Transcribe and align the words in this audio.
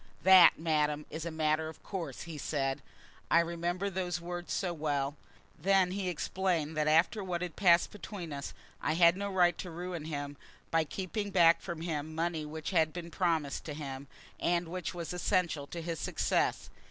"That, 0.23 0.57
madam, 0.57 1.05
is 1.11 1.25
a 1.27 1.29
matter 1.29 1.69
of 1.69 1.83
course," 1.83 2.23
he 2.23 2.39
said. 2.39 2.81
I 3.29 3.39
remember 3.39 3.87
those 3.87 4.19
words 4.19 4.51
so 4.51 4.73
well. 4.73 5.15
Then 5.59 5.91
he 5.91 6.09
explained 6.09 6.75
that 6.75 6.87
after 6.87 7.23
what 7.23 7.43
had 7.43 7.55
passed 7.55 7.91
between 7.91 8.33
us, 8.33 8.55
I 8.81 8.93
had 8.93 9.15
no 9.15 9.29
right 9.31 9.55
to 9.59 9.69
ruin 9.69 10.05
him 10.05 10.37
by 10.71 10.85
keeping 10.85 11.29
back 11.29 11.61
from 11.61 11.81
him 11.81 12.15
money 12.15 12.45
which 12.47 12.71
had 12.71 12.91
been 12.93 13.11
promised 13.11 13.63
to 13.65 13.75
him, 13.75 14.07
and 14.39 14.69
which 14.69 14.95
was 14.95 15.13
essential 15.13 15.67
to 15.67 15.83
his 15.83 15.99
success. 15.99 16.71